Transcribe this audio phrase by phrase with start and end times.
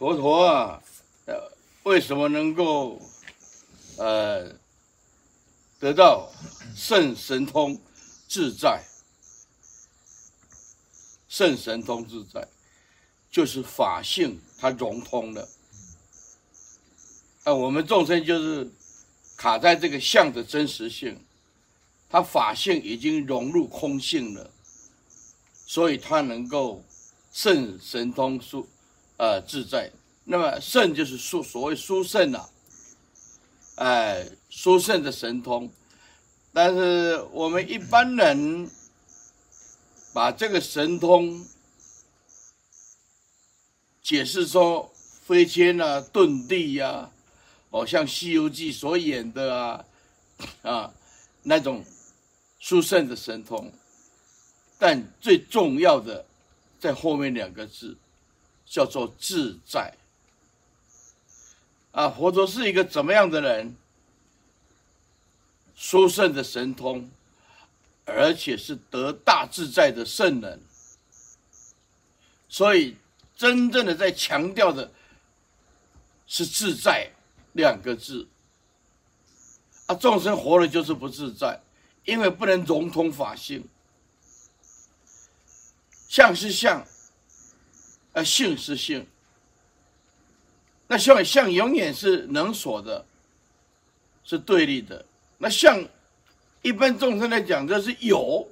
[0.00, 0.82] 佛陀啊，
[1.26, 1.34] 呃，
[1.82, 2.98] 为什么能够
[3.98, 4.50] 呃
[5.78, 6.32] 得到
[6.74, 7.78] 圣神通
[8.26, 8.82] 自在？
[11.28, 12.48] 圣神通自在，
[13.30, 15.46] 就是法性它融通了。
[17.44, 18.72] 啊，我们众生就是
[19.36, 21.22] 卡在这个相的真实性，
[22.08, 24.50] 它法性已经融入空性了，
[25.66, 26.82] 所以它能够
[27.30, 28.66] 圣神通殊。
[29.20, 29.92] 呃，自在。
[30.24, 32.48] 那么圣就是殊，所谓殊胜啊，
[33.74, 35.70] 哎，殊胜的神通。
[36.54, 38.70] 但是我们一般人
[40.14, 41.46] 把这个神通
[44.02, 47.12] 解释说飞天啊、遁地呀、啊，
[47.68, 49.84] 哦，像《西游记》所演的啊，
[50.62, 50.94] 啊，
[51.42, 51.84] 那种
[52.58, 53.70] 殊胜的神通。
[54.78, 56.24] 但最重要的
[56.80, 57.94] 在后面两个字。
[58.70, 59.92] 叫做自在
[61.90, 62.08] 啊！
[62.08, 63.74] 佛陀是一个怎么样的人？
[65.74, 67.10] 殊胜的神通，
[68.04, 70.62] 而且是得大自在的圣人。
[72.48, 72.96] 所以，
[73.36, 74.92] 真正的在强调的
[76.28, 77.10] 是自在
[77.54, 78.28] 两个字
[79.86, 79.94] 啊！
[79.96, 81.60] 众生活了就是不自在，
[82.04, 83.66] 因为不能融通法性，
[86.08, 86.86] 相是相。
[88.12, 89.06] 啊，性是性，
[90.88, 93.06] 那相相永远是能所的，
[94.24, 95.04] 是对立的。
[95.38, 95.86] 那相
[96.62, 98.48] 一般众生来讲，就是有，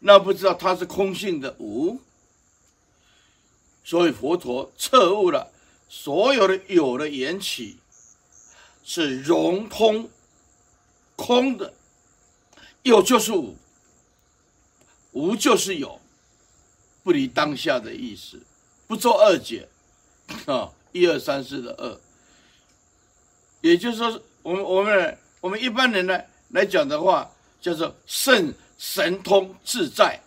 [0.00, 2.00] 那不知道它是空性的无。
[3.84, 5.50] 所以佛陀彻悟了，
[5.88, 7.78] 所有的有的缘起
[8.84, 10.08] 是融通
[11.16, 11.72] 空的，
[12.82, 13.56] 有就是无，
[15.12, 16.00] 无就是有。
[17.10, 18.40] 不离当下的意思，
[18.86, 19.66] 不做二解，
[20.46, 21.98] 啊，一二三四的二，
[23.62, 26.16] 也就是说，我们我们我们一般人呢
[26.50, 27.28] 来讲的话，
[27.60, 30.20] 叫做圣神通自在，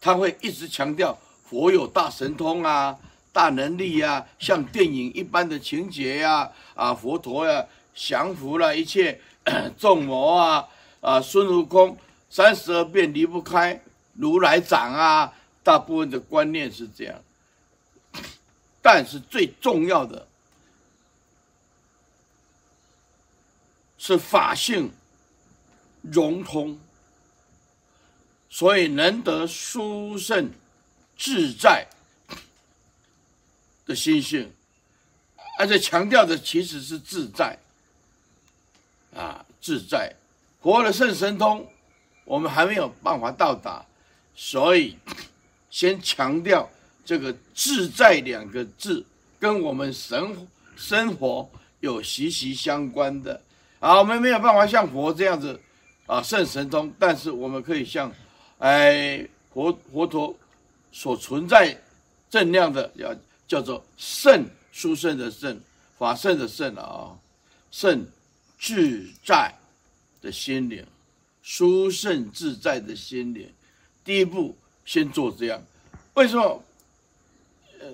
[0.00, 2.96] 他会一直强调佛有大神通啊，
[3.32, 7.66] 大能力呀、啊，像电影一般的情节呀、啊，佛陀呀、
[7.96, 9.20] 降服了一切
[9.76, 10.68] 众魔啊，
[11.00, 11.98] 啊，孙悟空
[12.30, 13.82] 三十二变离不开
[14.14, 15.32] 如来掌啊。
[15.64, 17.22] 大部分的观念是这样，
[18.82, 20.26] 但是最重要的
[23.96, 24.90] 是法性
[26.02, 26.76] 融通，
[28.50, 30.50] 所以能得殊胜
[31.16, 31.86] 自在
[33.86, 34.52] 的心性，
[35.60, 37.56] 而且强调的其实是自在
[39.14, 40.12] 啊，自在。
[40.60, 41.72] 佛的圣神通，
[42.24, 43.86] 我们还没有办法到达，
[44.34, 44.98] 所以。
[45.72, 46.68] 先强调
[47.02, 49.02] 这个“自在”两个字，
[49.40, 50.46] 跟我们生
[50.76, 51.50] 生活
[51.80, 53.40] 有息息相关的
[53.80, 53.98] 啊。
[53.98, 55.58] 我们没有办法像佛这样子
[56.04, 58.12] 啊，圣神通，但是我们可以像
[58.58, 60.36] 哎佛佛陀
[60.92, 61.74] 所存在
[62.28, 63.16] 正量的，叫
[63.48, 65.58] 叫做圣殊胜的胜
[65.96, 67.16] 法胜的胜啊，
[67.70, 68.06] 圣
[68.60, 69.50] 自在
[70.20, 70.84] 的心灵，
[71.42, 73.50] 殊胜自在的心灵，
[74.04, 74.54] 第一步。
[74.84, 75.62] 先做这样，
[76.14, 76.64] 为什么？
[77.80, 77.88] 呃，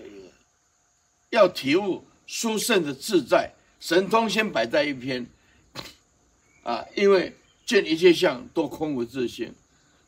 [1.30, 5.26] 要体悟殊胜的自在神通，先摆在一边
[6.62, 7.34] 啊，因为
[7.64, 9.54] 见一切相都空无自性，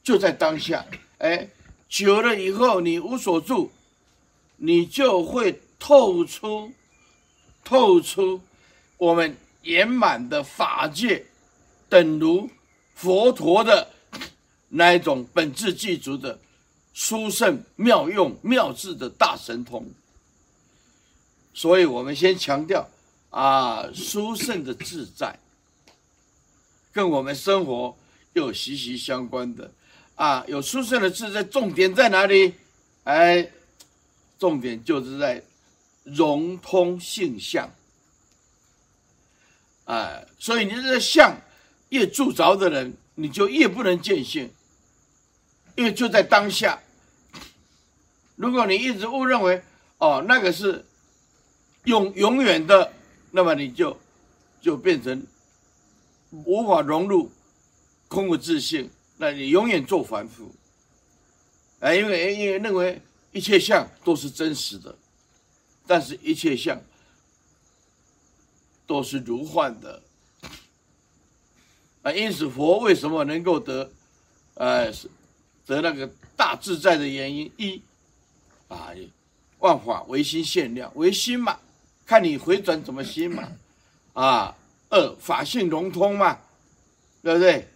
[0.02, 0.84] 就在当下。
[1.18, 1.48] 哎，
[1.88, 3.70] 久了以后，你无所住，
[4.56, 6.72] 你就会透出
[7.62, 8.40] 透出
[8.96, 11.26] 我们圆满的法界，
[11.88, 12.50] 等如
[12.94, 13.90] 佛陀的
[14.68, 16.38] 那一种本自具足的。
[16.92, 19.86] 殊胜妙用妙智的大神通，
[21.54, 22.88] 所以我们先强调
[23.30, 25.38] 啊，殊胜的自在，
[26.92, 27.96] 跟我们生活
[28.32, 29.70] 有息息相关的
[30.16, 32.54] 啊，有殊胜的自在，重点在哪里？
[33.04, 33.50] 哎，
[34.38, 35.42] 重点就是在
[36.04, 37.72] 融通性相，
[39.84, 41.40] 哎，所以你这个相
[41.90, 44.50] 越住着的人，你就越不能见性。
[45.76, 46.78] 因为就在当下，
[48.36, 49.62] 如果你一直误认为
[49.98, 50.84] 哦，那个是
[51.84, 52.92] 永永远的，
[53.30, 53.96] 那么你就
[54.60, 55.26] 就变成
[56.30, 57.30] 无法融入
[58.08, 60.50] 空无自性，那你永远做凡夫。
[61.80, 63.00] 哎，因为因为认为
[63.32, 64.94] 一切相都是真实的，
[65.86, 66.80] 但是一切相
[68.86, 70.02] 都是如幻的。
[72.02, 73.90] 啊，因此佛为什么能够得，
[74.54, 75.10] 呃是。
[75.70, 77.80] 得那个大自在的原因一，
[78.68, 78.90] 啊，
[79.60, 81.56] 万法唯心限量，唯心嘛，
[82.04, 83.48] 看你回转怎么心嘛。
[84.12, 84.56] 啊，
[84.90, 86.36] 二法性融通嘛，
[87.22, 87.68] 对不对？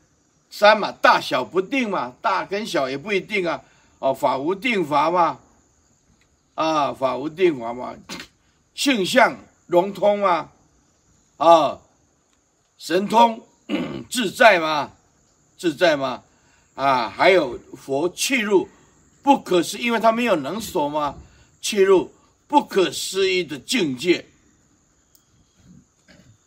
[0.51, 3.63] 三嘛，大小不定嘛，大跟小也不一定啊。
[4.01, 5.39] 哦，法无定法嘛，
[6.55, 7.95] 啊，法无定法嘛，
[8.75, 9.37] 性相
[9.67, 10.51] 融通嘛，
[11.37, 11.79] 啊，
[12.77, 13.41] 神通
[14.11, 14.91] 自在嘛，
[15.57, 16.23] 自在嘛，
[16.75, 18.69] 啊，还有佛契入
[19.23, 21.17] 不可思议，因为他没有能所嘛，
[21.61, 22.13] 契入
[22.47, 24.27] 不可思议的境界。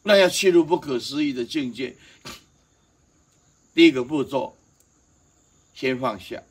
[0.04, 1.96] 那要切入不可思议的境界，
[3.74, 4.56] 第一个步骤，
[5.74, 6.42] 先放下。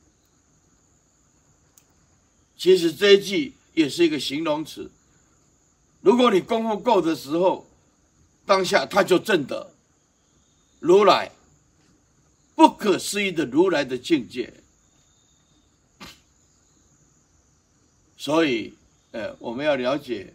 [2.59, 4.91] 其实这一句也是一个形容词。
[6.01, 7.67] 如果你功夫够的时候，
[8.45, 9.75] 当下他就证得
[10.79, 11.33] 如来
[12.57, 14.53] 不可思议的如来的境界。
[18.17, 18.73] 所以，
[19.13, 20.35] 呃，我们要了解，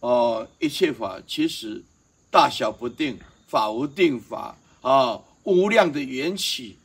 [0.00, 1.84] 哦，一切法其实。
[2.30, 5.20] 大小不定，法无定法啊！
[5.42, 6.78] 无量的缘起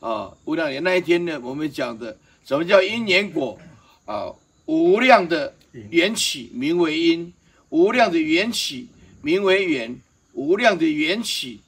[0.00, 0.34] 啊！
[0.46, 1.38] 无量缘那一天呢？
[1.40, 2.16] 我们讲的
[2.46, 3.60] 什么叫因缘果
[4.06, 4.32] 啊？
[4.64, 5.54] 无量的
[5.90, 7.30] 缘起名为因，
[7.68, 8.88] 无量的缘起
[9.20, 10.00] 名为缘，
[10.32, 11.60] 无量的缘起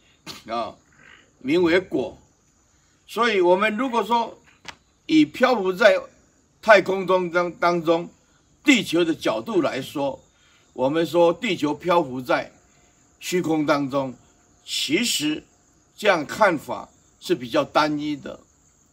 [0.47, 0.75] 啊
[1.41, 2.19] 名为果。
[3.07, 4.39] 所以，我们如果说
[5.07, 6.01] 以漂浮在
[6.61, 8.11] 太空中当当中，
[8.65, 10.23] 地球的角度来说，
[10.73, 12.53] 我们说地球漂浮在。
[13.19, 14.15] 虚空当中，
[14.65, 15.43] 其实
[15.97, 16.89] 这样看法
[17.19, 18.39] 是比较单一的，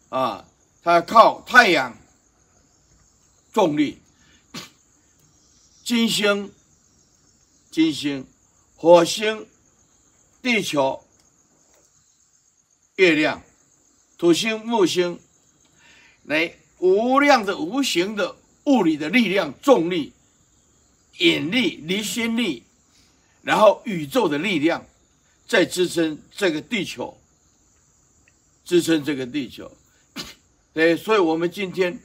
[0.07, 0.47] 啊，
[0.81, 1.95] 它靠太阳
[3.51, 3.99] 重力、
[5.83, 6.51] 金星、
[7.69, 8.25] 金星、
[8.77, 9.45] 火星、
[10.41, 11.03] 地球、
[12.95, 13.43] 月亮、
[14.23, 15.19] 土星、木星，
[16.23, 20.13] 来无量的无形的物理的力量、重力、
[21.17, 22.63] 引力、离心力。
[23.41, 24.85] 然后宇宙的力量
[25.45, 27.17] 在支撑这个地球，
[28.63, 29.69] 支撑这个地球，
[30.71, 31.99] 对，所以我们今天，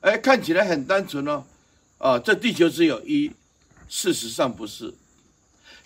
[0.00, 1.46] 哎，看起来很单纯哦，
[1.96, 3.32] 啊，这地球只有一，
[3.88, 4.92] 事实上不是，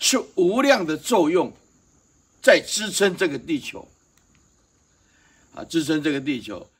[0.00, 1.52] 是无量的作用
[2.42, 3.86] 在支撑这个地球，
[5.58, 6.70] 啊，支撑这个地球。